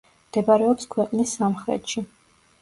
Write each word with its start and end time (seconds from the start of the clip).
მდებარეობს 0.27 0.89
ქვეყნის 0.95 1.35
სამხრეთში. 1.41 2.05